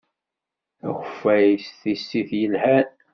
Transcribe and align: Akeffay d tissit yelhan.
Akeffay 0.89 1.49
d 1.61 1.65
tissit 1.79 2.29
yelhan. 2.39 2.87